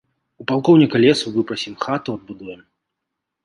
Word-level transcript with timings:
У 0.43 0.45
палкоўніка 0.51 1.01
лесу 1.03 1.35
выпрасім, 1.37 1.73
хату 1.87 2.09
адбудуем. 2.21 2.61